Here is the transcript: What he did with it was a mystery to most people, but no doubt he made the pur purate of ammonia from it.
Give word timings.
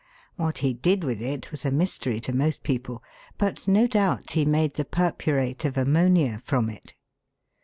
What 0.35 0.57
he 0.65 0.73
did 0.73 1.03
with 1.03 1.21
it 1.21 1.51
was 1.51 1.63
a 1.63 1.69
mystery 1.69 2.19
to 2.21 2.33
most 2.33 2.63
people, 2.63 3.03
but 3.37 3.67
no 3.67 3.85
doubt 3.85 4.31
he 4.31 4.45
made 4.45 4.73
the 4.73 4.83
pur 4.83 5.11
purate 5.11 5.63
of 5.63 5.77
ammonia 5.77 6.39
from 6.39 6.71
it. 6.71 6.95